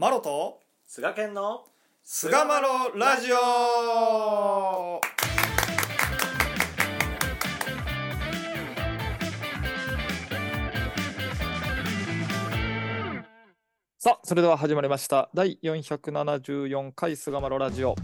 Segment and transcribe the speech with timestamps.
[0.00, 1.64] マロと菅健の
[2.04, 5.00] 菅マロラジオ。
[13.98, 15.30] さあそれでは始まりました。
[15.34, 17.96] 第474回菅マロラジオ。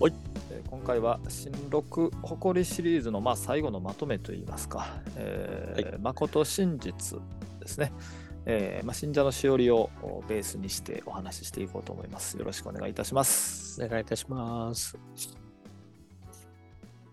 [0.00, 0.12] はい。
[0.50, 7.18] えー今回は新録誇りシリーズのまあ最後のまとめといいますか、えー誠真実
[7.58, 7.90] ですね、
[8.50, 12.38] えーまあ、信者のしおりをおベースにしてお話ししていこうと思います。
[12.38, 13.84] よろしくお願いいたします。
[13.84, 14.98] お願いいたします。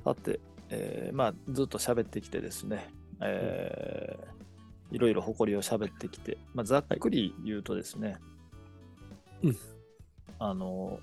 [0.06, 2.90] さて、えーまあ、ずっと喋ってきてですね、
[3.22, 4.36] えー
[4.92, 8.18] いろいろ誇りを喋ってきて、まあ、ざっくり言うとですね、
[9.44, 9.58] うん。
[10.40, 11.00] あの、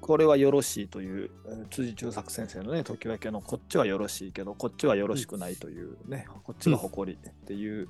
[0.00, 7.88] これはよろしいという、えー辻中作先生のね、時分けのこっちはよろしいけど、こっちはよろしくないというね、こっちが誇りっていう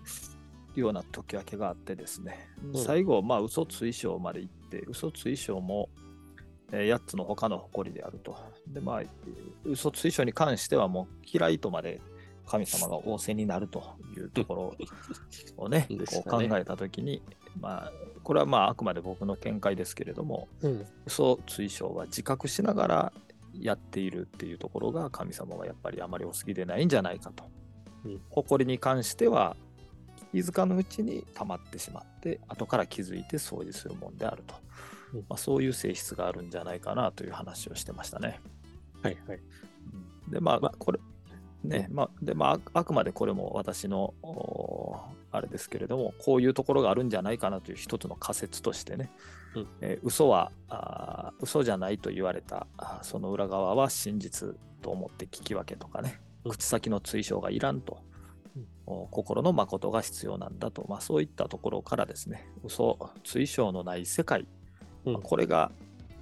[0.75, 5.89] ような時分けがあってですね、うん最後、まあ、嘘追証まで行って、嘘追証も、
[6.73, 8.37] え8つの他の誇りであると。
[8.69, 9.03] で、まあ、
[9.65, 12.01] 嘘追証に関してはもう嫌いとまで
[12.47, 13.83] 神様が仰せになると
[14.17, 14.77] いうとこ
[15.57, 17.23] ろをね、 でしこう考えたときに、
[17.61, 20.87] まあ、これはまああくまで僕の見解ですけれども、うん。
[21.07, 23.13] 嘘追証は自覚しながら
[23.55, 27.45] やっているっていうところが神様はやっぱりあまりお好きでないんじゃないかと。
[27.45, 29.57] うん誇りに関しては
[30.33, 34.55] 気づかぬうちに溜まってしまって後から気づいて掃除するもんであると、
[35.15, 35.21] うん。
[35.21, 38.41] まあ、そういう性質があるんじゃないかなという話をしてましたね。
[39.03, 39.41] はいはい。
[40.29, 40.99] でまあ、まこれ
[41.65, 49.11] ねまあでまあああくまでこれも私のおあれですけれどもこういうところがあるんじゃないかなという一つの仮説としてね、
[49.55, 49.67] うん。
[49.81, 52.67] えー嘘はあー嘘じゃないと言われた
[53.03, 56.21] その裏側は真実と思って聞き分けとかね。
[56.45, 56.53] うん。
[56.53, 57.99] 口先の追証がいらんと、
[59.11, 62.47] 心の誠が必要なんだと、まあ、そういったところからですね。
[62.65, 64.47] 嘘追証のない世界、
[65.05, 65.13] うん。
[65.15, 65.71] まあこれが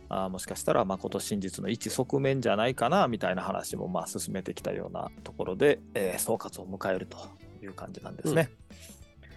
[0.08, 7.18] あーもしかしたら誠真実の一側面じゃないかなみたいな話もまあ進めてきたようなところで、えー総括を迎えると
[7.62, 8.50] いう感じなんですね。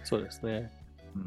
[0.04, 0.70] そうですね。
[1.14, 1.22] うん。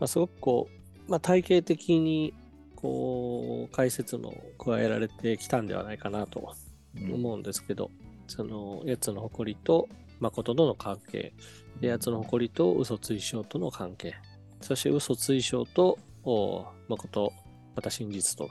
[0.00, 0.68] まあ、すごくこ
[1.06, 2.34] う、まあ、体系的に、
[2.76, 6.54] こう、解説の加えられてきたんではないかなと
[6.96, 7.90] 思うんですけど、
[8.26, 9.88] その、八つの誇りと
[10.22, 11.34] 誠との関係、
[11.80, 14.14] で八つの誇りと嘘追証との関係、
[14.60, 17.32] そして嘘追証と、お誠、
[17.74, 18.48] また真実と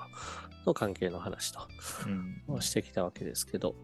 [0.66, 1.60] の関係の話と。
[2.06, 2.56] うん。
[2.56, 3.76] をしてきたわけですけど、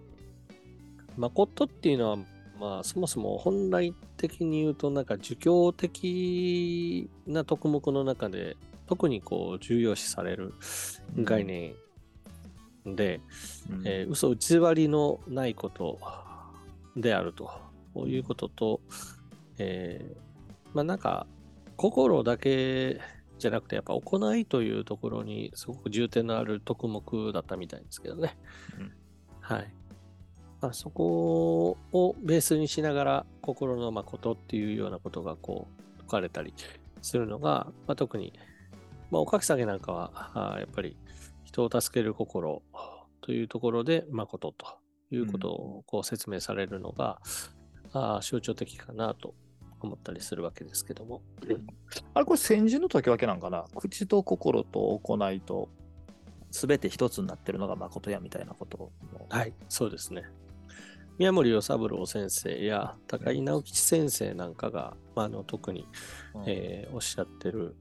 [1.15, 2.17] 誠っていうのは、
[2.59, 10.53] まあ、そもそも本来的に言うと、なんか儒教的な徳目の中で、特にこう重要視される
[11.17, 11.73] 概念
[12.85, 13.21] で、
[13.69, 13.87] うん。
[13.87, 15.99] えー嘘偽りのないこと
[16.97, 17.66] であると
[17.97, 18.81] こういうことと、
[19.57, 20.27] えー
[20.73, 21.25] まあなんか
[21.75, 22.99] 心だけ
[23.39, 28.37] じゃなくてやっぱ行いというところにすごく重点のある徳目だったみたいですけどね。
[28.77, 28.91] うん
[29.39, 29.73] はい。
[30.61, 36.53] まあ、そこをベースにしながら心の誠っていうようなことがこう説かれたり
[37.01, 38.33] するのが、まあ、特に、
[39.09, 40.97] まあ、おかき下げなんかはやっぱり
[41.43, 42.61] 人を助ける心
[43.21, 44.77] というところで誠と
[45.11, 47.19] いうことをこう説明されるのが、
[47.93, 49.33] あー象徴的かなと
[49.79, 51.21] 思ったりするわけですけども。
[52.13, 53.65] あれこれ先人の時分けなんかな？
[53.75, 55.69] 口と心と行いと
[56.51, 58.91] 全て一つになってるのが誠やみたいなことを
[59.29, 60.23] はい、そうですね。
[61.17, 65.87] 宮森与三郎先生や高井直吉先生なんかが、まあ、あの特に、
[66.35, 66.43] うん。
[66.45, 67.75] えーおっしゃってる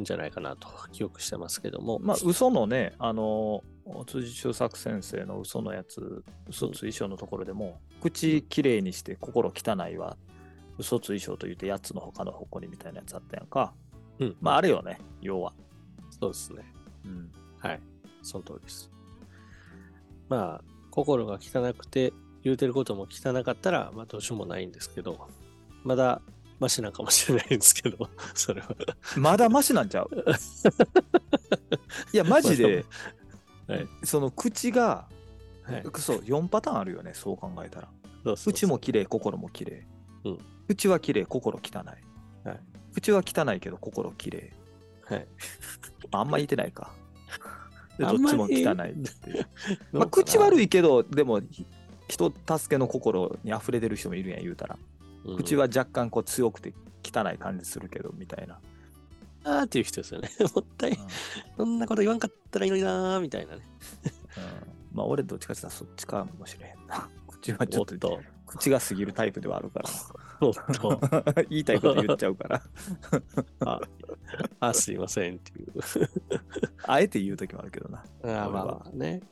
[0.00, 3.62] んじゃないかなと記憶してますけども、まあ嘘のねあの
[4.06, 10.16] 辻中作先生の嘘のやつ嘘追証のところでも、口きれいにして心汚いは
[10.78, 13.74] 嘘追証と言って8つの他の誇りみたいなやつあったやんか、
[14.18, 14.36] うん。
[14.40, 15.52] まああれよね要は、
[16.18, 16.62] そうですね。
[17.04, 17.30] うん。
[17.58, 17.80] はい、
[18.22, 18.90] その通りです。
[20.28, 22.12] まあ、心が汚くて、
[22.42, 25.28] 言うてることも汚かったら、まあどうしようもないんですけど、
[25.82, 26.20] まだ
[26.60, 28.68] マシなんかもしれないんですけど、 それは。
[29.16, 30.08] まだマシなんちゃう？
[32.12, 32.84] いやマジで、
[33.66, 33.88] はい。
[34.04, 35.06] その口が、
[35.62, 35.82] はい。
[35.98, 37.88] そう4パターンあるよねそう考えたら。
[38.36, 39.86] 口も綺麗心も綺麗、
[40.24, 40.38] うん。
[40.66, 42.60] 口は綺麗心汚い、はい。
[42.94, 44.52] 口は汚いけど心綺麗。
[45.06, 45.26] はい。
[46.10, 46.92] あんま言ってないか。
[47.98, 49.46] でどっちも汚いっていう。
[49.92, 51.66] まあ、口悪いけどでもひ
[52.08, 54.78] 人助けの心に溢れてる人もいるやん言うたら、
[55.24, 55.36] うん。
[55.36, 56.74] 口は若干こう強くて
[57.04, 58.58] 汚い感じするけどみたいな、
[59.44, 60.30] あーっていう人ですよね。
[60.54, 60.96] もったいうん、
[61.56, 63.62] そんなこと言わんかったらいいのになーみたいなね。
[64.36, 69.82] うんまあ俺どっちかって言ったらそっちかもしれへんな口はちょっと おっと口が過ぎるタイプではあるか
[70.40, 71.32] おっとら。
[71.50, 72.62] 言いたいこと言っちゃうから。
[73.60, 73.80] あ
[74.60, 75.72] あ、すいませんっていう。
[76.84, 78.04] あえて言うときもあるけどな。
[78.22, 79.22] あまあまあね。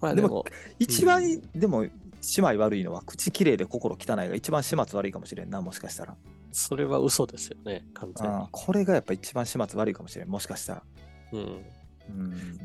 [0.00, 0.44] まあでも、
[0.78, 1.86] 一番、でも、
[2.36, 6.16] 姉妹悪いのは、口きれいで心汚いが一番始末悪いかもしれんな、もしかしたら。
[6.52, 8.48] それは嘘ですよね、完全にあ。
[8.50, 10.82] これがやっぱ一番始末悪いかもしれん、もしかしたら。
[11.32, 11.40] うん。
[11.40, 12.60] うん。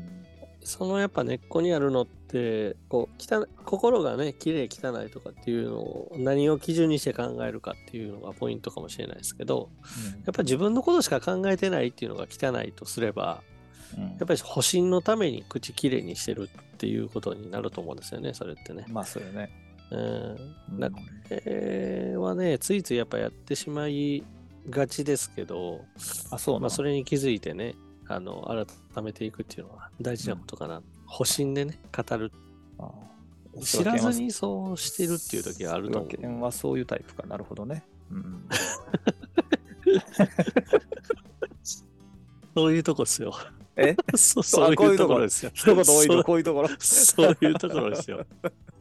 [0.62, 9.70] そのやっぱ根っこにあるのって、こう、汚い心がね、綺麗汚いとかっていうのを何を基準にして考えるかっていうのがポイントかもしれないですけど、
[10.26, 13.57] やっぱ自分のことしか考えてないっていうのが汚いとすれば、うん
[13.96, 18.84] やっぱり保身のために口きれいにしてるっていうことになると思うんですよね、それってね。
[18.88, 19.50] まあ、そうよね。
[19.90, 20.00] うん。
[20.00, 20.90] うんな
[21.30, 24.22] えーはね、ついついやっぱやってしまい
[24.68, 25.84] がちですけど、
[26.30, 27.74] あ、そうなまあ、それに気づいてね、
[28.06, 30.82] あの、改めていくっていうのは大事なことかな。
[31.06, 32.32] 保身でね、語る。
[32.78, 32.90] あ
[33.62, 36.08] 知らずにそうしてるっていう時があると思
[36.38, 36.42] う。
[36.42, 37.26] はそういうタイプか。
[37.26, 37.82] なるほどね。
[38.10, 38.48] うん。
[42.54, 43.34] そういうとこですよ。
[43.78, 43.96] え？
[44.16, 45.50] そうあそういうところですよ。
[45.54, 46.68] 一言多いとそうこういうところ？
[46.78, 48.26] そういうところですよ。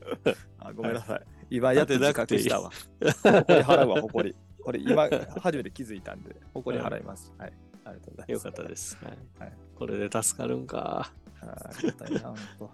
[0.59, 1.21] あごめんなさい。
[1.49, 2.71] 今やってなくていい覚したわ。
[3.01, 4.35] 誇り払うわ、誇り。
[4.61, 5.07] これ今
[5.39, 7.33] 初めて気づいたんで、誇り払います。
[7.37, 7.53] はい。
[7.85, 8.31] ありがとうございます。
[8.31, 8.97] よかったです。
[9.01, 11.11] はいはいこれで助かるんか。
[11.41, 11.49] あー。
[11.67, 12.71] ありがたいな、本当。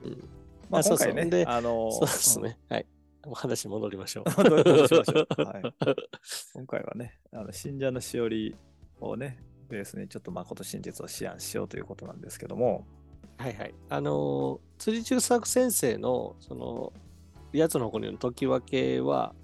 [0.06, 0.28] うん
[0.70, 2.58] まあ、あそうそう今回ね、であのーそうですね。
[2.68, 2.86] はい。
[3.26, 4.24] お話戻りましょう。
[4.42, 4.48] うん。
[4.48, 5.42] どうどうしましょう。
[5.42, 5.62] はい。
[6.54, 8.56] 今回はね、あの信者のしおり
[9.00, 12.86] をね、ベースにちょっと誠真実を思案しようということなんですけども、
[13.38, 13.74] はいはい。
[13.88, 16.92] あのー釣り中作先生の、その、
[17.52, 19.34] やつの誇りの解き分けは、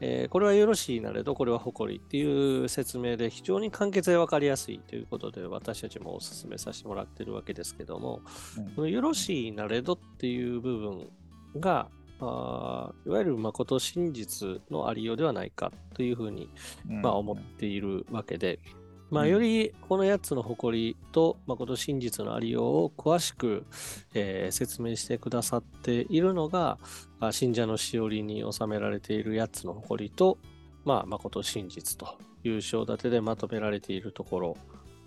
[0.00, 8.20] えーこれはよろしいなれど、これは誇りっていう説明で非常に簡潔で分かりやすいということで、私たちもお勧めさせてもらってるわけですけども、
[8.58, 8.70] うん。
[8.72, 11.08] このよろしいなれどっていう部分
[11.60, 11.88] が、
[12.20, 16.48] あーいわゆる誠真実のありようではないかというふうに
[16.88, 17.02] うん。
[17.02, 18.58] まあ、思っているわけで、
[19.10, 19.30] まあ、うん。
[19.30, 23.64] よりこの8つの誇りと誠真実のありようを詳しく、
[24.14, 26.78] えー説明してくださっているのが、
[27.20, 30.38] あ信者のしおりに収められている8つの誇りと、
[30.84, 34.56] まあ、誠真実という章立てでまとめられているところ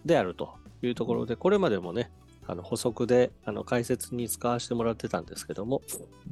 [0.06, 2.12] であるというところで、これまでもね、
[2.48, 5.82] あの補足であの解説に使わせてもらってたんですけども、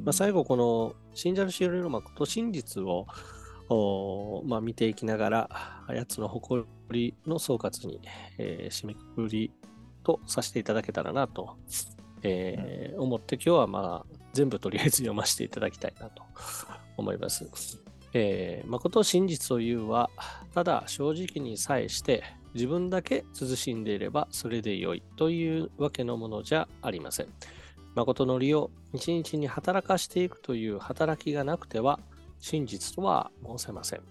[0.03, 3.05] まあ、最後この信者のしおりの誠真実を
[4.45, 5.49] まあ、見ていきながら、
[5.87, 8.01] 8つの誇りの総括に、
[8.37, 9.51] えー締めくくり
[10.03, 11.57] とさせていただけたらなと、
[12.23, 16.23] えー思って今日はまあ全部とりあえず読ませていただきたいなと
[16.97, 17.49] 思います。
[18.13, 20.09] えー誠真実というは、
[20.53, 22.23] ただ正直にさえして
[22.53, 27.27] 自分だけ慎んでいればそれでよいというわけのものじゃありません。
[27.95, 31.99] 誠の利を一日に働かしていくという働きがなくては
[32.39, 34.01] 真実とは申せません。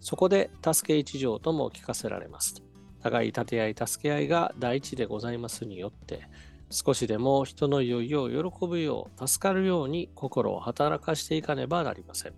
[0.00, 2.62] そこで助け一条とも聞かせられます。
[3.02, 6.28] 互い立て合い助け合いが第一でございますによって、
[6.70, 12.32] 少しでも人の良いを喜ぶよう、助かるように心を働かしていかねばなりません。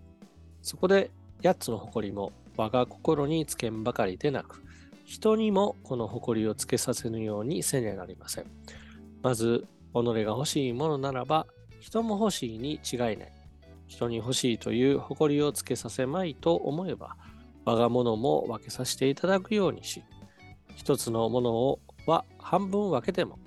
[0.61, 1.09] そこで
[1.43, 4.63] 八つの誇りも我が心につけんばかりでなく、
[5.05, 8.45] 人にもこの誇りをつけさせぬようにせねなりません。
[9.23, 11.47] まず、己が欲しいものならば、
[11.79, 13.31] 人も欲しいに違いない。
[13.87, 17.17] 人に欲しいという誇りをつけさせまいと思えば、
[17.69, 20.03] 我が物も分けさせていただくようにし、
[20.75, 23.37] 一つのものをは半分分けても、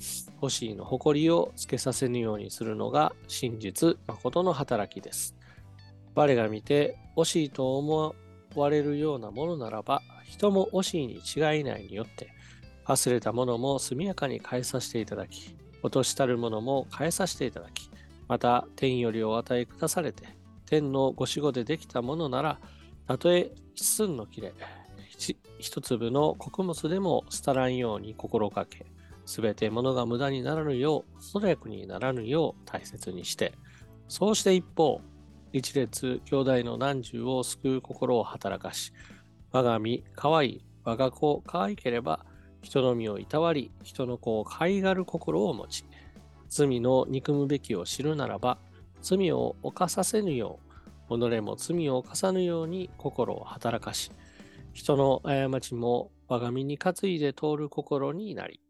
[0.40, 5.34] 欲しいの誇りをつけさせぬようにするのが真実、誠の働きです。
[6.14, 8.14] 我が見て惜しいと思
[8.54, 12.28] われるようなものならば、人も惜しいに違いないによって、
[12.86, 17.90] 忘れたものも速やかに返させていただき、落としたるものも返させていただき、
[18.28, 20.28] また天よりお与えくだされて、
[20.66, 22.60] 天のご守護でできたものなら、
[23.12, 24.54] たとえ一寸の切れ、
[25.58, 28.86] 一粒の穀物でも廃らんように心がけ、
[29.26, 33.52] すべて物が無駄にならぬよう、粗略にならぬよう大切にして、
[34.08, 35.02] そうして一方、
[35.52, 38.94] 一列兄弟の難重を救う心を働かし、
[39.50, 42.24] 我が身可愛い、我が子可愛ければ、
[42.62, 45.84] 人の身をいたわり、人の子を可愛がる心を持ち、
[46.48, 48.56] 罪の憎むべきを知るならば、
[49.02, 50.71] 罪を犯させぬよう、
[51.18, 54.10] 己も罪を犯さぬように心を働かし、
[54.72, 58.60] 人の過ちも我が身に担いで通る心になり、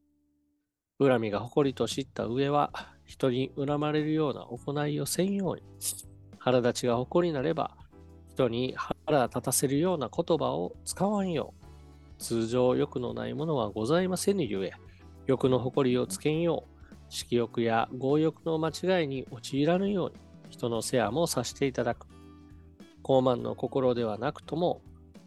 [0.99, 2.70] 恨みが誇りと知った上は、
[3.04, 5.62] 人に恨まれるような行いをせんように、
[6.38, 7.76] 腹立ちが誇りなれば、
[8.30, 12.22] 人に腹立たせるような言葉を使わんよう。
[12.22, 14.72] 通常欲のないものはございませぬゆえ、
[15.26, 16.72] 欲の誇りをつけんよう。
[17.08, 20.16] 色欲や強欲の間違いに陥らぬように、
[20.50, 22.06] 人の世話もさせていただく。
[23.02, 24.80] 傲慢の心ではなくとも、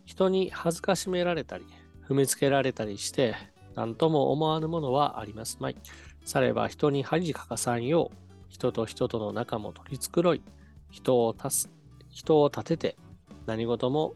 [0.06, 1.66] 人に恥ずかしめられたり、
[2.08, 3.36] 踏みつけられたりして、
[3.76, 5.76] 何とも思わぬものはありますまい。
[6.24, 8.18] されば人に恥かかさんよう、
[8.50, 10.42] 人と人との仲も取り繕い、
[10.90, 11.70] 人を足す、
[12.10, 12.98] 人を立てて、
[13.46, 14.14] 何事も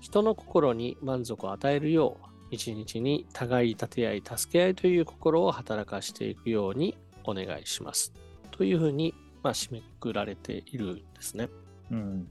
[0.00, 8.12] 人の心に満足を与えるよう、一日に互い立て合い助け合いという心を働かしていくようにお願いします。
[8.50, 11.48] というふうに、まあ、締めくくられているんですね。
[11.90, 12.30] うん。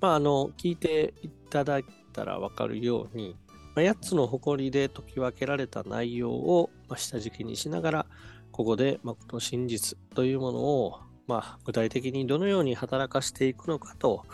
[0.00, 3.36] まあ、あの、聞いていただいたらわかるように、
[3.74, 8.06] まあ、8つの誇りで解き分けられた内容を、まあ、下敷きにしながら、
[8.52, 14.24] ここで、まあ、この真実というものを、まあ、具体的にどのように働かしていくのかと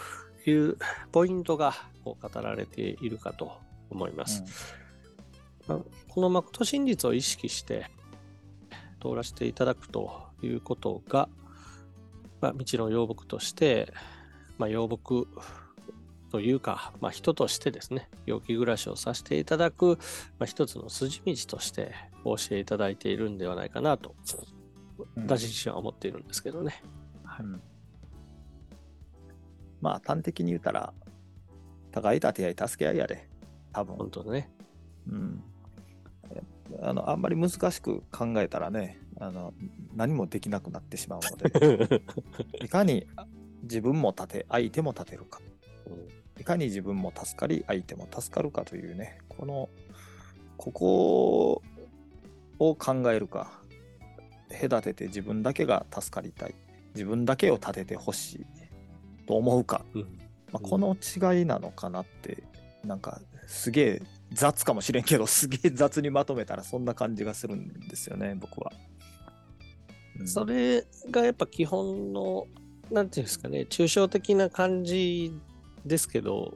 [0.46, 0.76] いう
[1.10, 3.52] ポイントがこう語られているかと
[3.90, 4.44] 思います。
[5.68, 7.90] うん、この誠真実を意識して
[9.00, 11.28] 通らせていただくということが、
[12.40, 13.92] まあ、道の養木として、
[14.62, 15.26] まあ、養木
[16.30, 19.98] というか、まあ、人としてですね、陽気暮らしをさせていただく、
[20.38, 21.92] まあ、一つの筋道として
[22.24, 24.14] お教えいただいているんではないかなと、
[25.16, 26.80] 私自身は思っているんですけどね。
[27.24, 27.46] はい、
[29.80, 30.94] まあ、端的に言うたら、
[31.90, 33.28] 互い立て合い助け合いやで、
[33.72, 33.96] 多分。
[33.96, 34.48] 本当だね。
[35.08, 35.42] うん。
[36.80, 39.52] あのあんまり難しく考えたらねあの
[39.94, 42.02] 何もできなくなってしまうので
[42.64, 43.06] いかに
[43.62, 45.40] 自分も立て相手も立てるか、
[46.38, 49.68] いかに自分も助かり相手も助かるかというねこの
[50.56, 51.62] ここ
[52.58, 53.60] を考えるか。
[54.60, 56.54] 隔てて自分だけが助かりたい。
[56.94, 58.46] 自分だけを立ててほしい。
[59.26, 60.02] と思うか、うん。
[60.52, 62.44] まあ、この違いなのかなって
[62.84, 64.02] なんかすげえ
[64.32, 68.72] 雑かもしれんけど すげえ雑にまとめたらそんな感じがするんですよね僕は、
[70.20, 72.46] うん、それがやっぱ基本の
[72.92, 75.32] なんていうんですかね抽象的な感じ
[75.84, 76.54] ですけど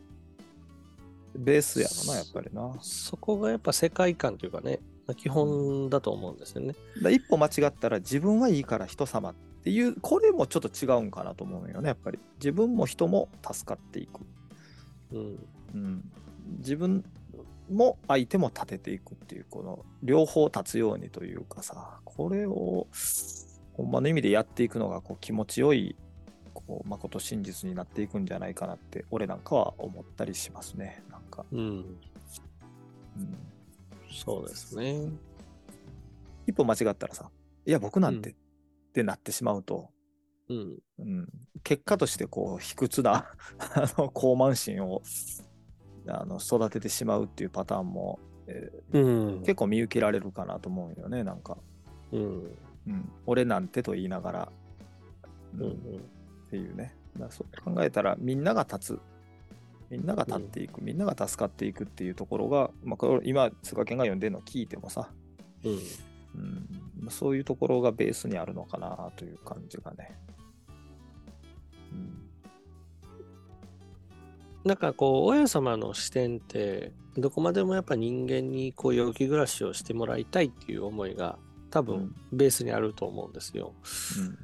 [1.35, 2.75] ベースやろなやっぱりな。
[2.81, 4.81] そこがやっぱ世界観というかね
[5.17, 12.19] 基本だと思うんですよね、うん、一歩間違ったら自分はいいから人様っていうこれもちょっと違うんかなと思うよねやっぱり。
[12.39, 14.21] 自分も人も助かっていく、
[15.13, 15.39] うん、
[15.75, 16.13] うん、
[16.59, 17.05] 自分
[17.71, 22.87] も相手も立てていくっていうこの両方立つようにというかさこれを
[23.75, 25.97] ほんまの意味でやっていくのがこう気持ちよい
[26.67, 31.87] こう誠真実になっていくんじゃないかなって俺なんかは思ったりしますねなんか、うん、うん、
[34.11, 35.09] そうですね。
[36.47, 37.31] 一歩間違ったらさ
[37.65, 38.35] いや僕なんて、っ
[38.93, 39.91] てなってしまうと、
[40.49, 41.29] うん、うん、
[41.65, 43.27] 結果としてこう卑屈な
[43.59, 45.03] あの高慢心を
[46.09, 51.59] あの育ててしまうっていうパターンも、えーうん、結構見受けられるかなと思うよねなんか、
[52.13, 52.57] うん。
[52.87, 54.53] うん、俺なんてと言いながら、
[55.55, 56.05] うん、うん、
[56.47, 56.95] っていうね。
[57.19, 59.01] だそう考えたらみんなが立つ。
[59.89, 65.11] みんなが立っていく、みんなが助かっていくっていうところが、まあ、これ今菅健が読んでるのを聞いてもさ、
[65.65, 65.79] うん。
[66.35, 70.19] うん、そういうところがベースにあるのかなという感じがね。
[71.93, 72.29] うん。
[74.65, 81.39] なんかこう、親様の視点って、どこまでもやっぱ人間にこう、陽気暮らしをしてもらいたいっていう思いが
[81.71, 83.73] 多分ベースにあると思うんですよ。
[84.19, 84.39] うん、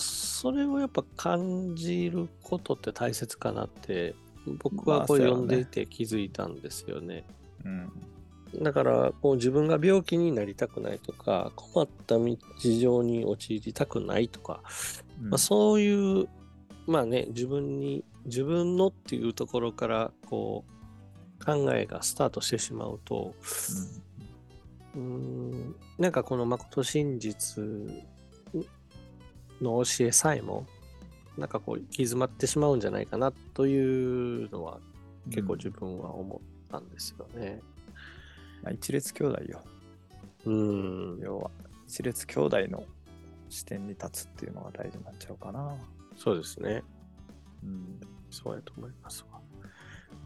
[0.00, 4.14] それをやっぱ感じることって大切かなって
[4.46, 7.24] 僕はこう読んでいて気づいたんですよね。
[7.64, 7.90] まあ、ね。
[8.54, 12.16] うん、だからこう自分が病気になりたくないとか困った
[12.58, 14.62] 事情に陥りたくないとか、
[15.22, 16.28] うん、まあ、そういう
[16.86, 20.64] まあね自分に自分のっていうところからこ
[21.40, 23.34] う考えがスタートしてしまうと、
[24.94, 27.64] うん、んなんかこの誠真実
[29.60, 30.66] の教えさえも
[31.36, 34.78] なんかこう行き詰まってしまうんじゃないかなというのは
[35.30, 37.60] 結構自分は思ったんですよね。
[38.64, 39.62] うん、一列兄弟よ。
[40.46, 41.20] うん。
[41.22, 41.50] 要は
[41.86, 42.84] 一列兄弟の
[43.48, 45.76] 視点に立つっていうのが大事になっちゃうかな。
[46.16, 46.82] そうですね。
[47.62, 48.00] うん、
[48.30, 49.40] そうやと思いますわ。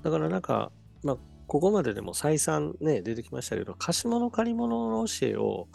[0.02, 0.70] だからなんか、
[1.02, 5.68] まあ、ここまででも再三ね、出てきましたけど、貸物借り物の教えを、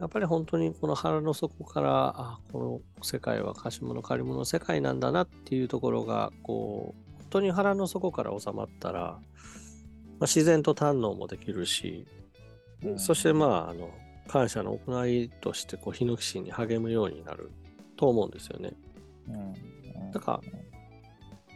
[0.00, 9.20] やっぱり本当にこの腹の底から、あ、この世界は貸物借り物の世界なんだなっていうところが、こう、本当に腹の底から収まったら、まあ、
[10.22, 12.06] 自然と堪能もできるし、
[12.82, 13.90] うん、そしてまあ、あの、
[14.28, 17.50] 感謝の行いとして、こう、ヒノキ心に励むようになる
[17.96, 18.72] と思うんですよね。
[19.28, 20.58] うん、だから、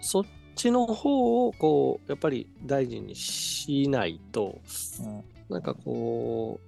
[0.01, 0.25] そっ
[0.59, 4.59] ちの方をこうやっぱり大事にしないと、
[5.01, 6.68] うん、なんかこう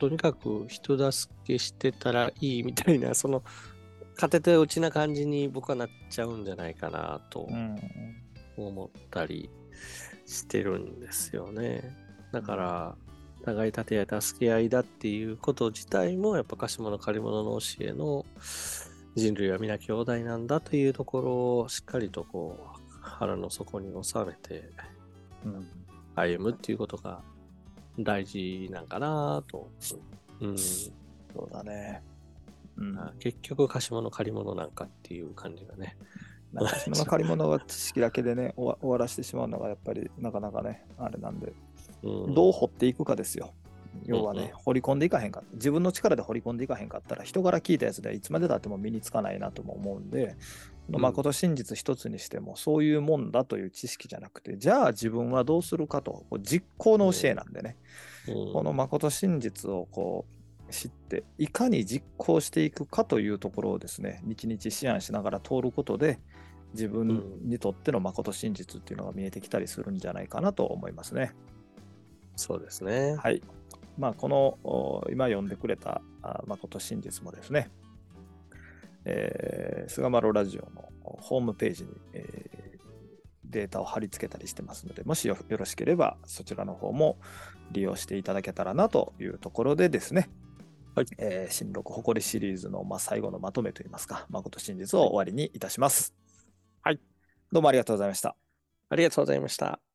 [0.00, 3.44] とにかく人助けしてたらいいみたいなその
[4.16, 7.76] 勝手落ちな感じに僕はなっちゃうんじゃないかなとうん。
[8.56, 9.48] 思ったり
[10.26, 11.96] してるんですよね。
[12.32, 12.96] だから、
[13.44, 18.26] 互い立て合い助け合いだっていうこと自体も、やっぱ貸物借り物の教えの
[19.16, 24.70] 人類は皆兄弟なんだというところをしっかりとこう腹の底に収めて
[25.44, 25.68] うん。
[26.14, 27.22] 歩むっていうことが
[28.04, 29.68] 大事なんかなと。
[30.40, 30.90] うん、そ
[31.36, 32.02] うだね。
[32.76, 35.96] うん、あ結局貸物借り物なんかっていう感じがね。
[36.52, 41.52] なんかその借り物は知識だけでね 終わ終わらせてしまうのがやっぱりなかなかねあれなんで、
[42.02, 43.52] うん、どう掘っていくかですよ。
[44.04, 50.36] 要はね、うんうん掘り込んでいかへんか自分の力で掘り込んでいかへんかったら人から聞いたやつではいつまでたっても身につかないなとも思うんで、うん
[50.88, 57.76] まこと真実一つにしてもそういうもんだという知識じゃなくてじゃあ自分はどうするかと実行の教えなんでね、
[58.28, 60.26] うんこのまこと真実をこ
[60.68, 66.20] う知っていかに実行していくかというところをですね日々思案しながら通ることで
[66.74, 71.32] 自分にとってのまこと真実っていうのが見えてきたりするんじゃないかなと思いますね。
[72.36, 73.16] そうですね。
[73.16, 73.42] はい。
[73.98, 77.70] まあこのお今読んでくれたあまこと真実もですね、
[79.04, 82.60] えー、菅丸ラジオのホームページに、えー
[83.50, 87.18] データを貼り付けたりしてますので、もしよよろしければそちらの方も
[87.72, 90.30] 利用していただけたらなというところでですね、
[90.94, 96.14] はいえー新録誇りシリーズの、まあ、最後のまとめといいますか、まこと真実を終わりにいたします。
[96.82, 97.00] はい。
[97.50, 98.36] どうもありがとうございました。
[98.88, 99.89] ありがとうございました。